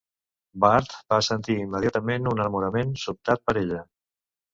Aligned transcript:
Bart 0.63 0.95
va 1.13 1.19
sentir 1.27 1.57
immediatament 1.63 2.31
un 2.31 2.41
enamorament 2.45 2.95
sobtat 3.03 3.45
per 3.51 3.55
ella. 3.63 3.83